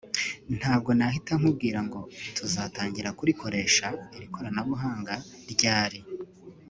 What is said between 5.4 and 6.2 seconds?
ryari